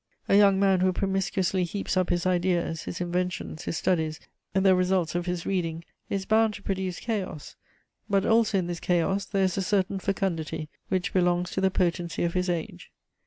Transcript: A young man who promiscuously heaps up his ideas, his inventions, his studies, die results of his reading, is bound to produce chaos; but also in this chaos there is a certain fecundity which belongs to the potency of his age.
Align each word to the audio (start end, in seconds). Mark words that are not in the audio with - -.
A 0.27 0.35
young 0.35 0.59
man 0.59 0.79
who 0.79 0.93
promiscuously 0.93 1.63
heaps 1.63 1.95
up 1.95 2.09
his 2.09 2.25
ideas, 2.25 2.85
his 2.85 3.01
inventions, 3.01 3.65
his 3.65 3.77
studies, 3.77 4.19
die 4.55 4.67
results 4.71 5.13
of 5.13 5.27
his 5.27 5.45
reading, 5.45 5.85
is 6.09 6.25
bound 6.25 6.55
to 6.55 6.63
produce 6.63 6.99
chaos; 6.99 7.55
but 8.09 8.25
also 8.25 8.57
in 8.57 8.65
this 8.65 8.79
chaos 8.79 9.25
there 9.25 9.43
is 9.43 9.57
a 9.57 9.61
certain 9.61 9.99
fecundity 9.99 10.69
which 10.89 11.13
belongs 11.13 11.51
to 11.51 11.61
the 11.61 11.69
potency 11.69 12.23
of 12.23 12.33
his 12.33 12.49
age. 12.49 12.91